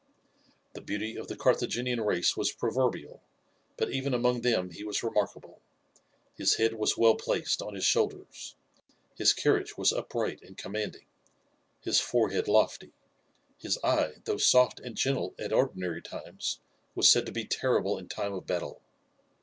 [0.73, 3.21] The beauty of the Carthaginian race was proverbial,
[3.77, 5.61] but even among them he was remarkable.
[6.35, 8.55] His head was well placed on his shoulders;
[9.13, 11.05] his carriage was upright and commanding;
[11.81, 12.93] his forehead lofty;
[13.59, 16.61] his eye, though soft and gentle at ordinary times,
[16.95, 18.81] was said to be terrible in time of battle.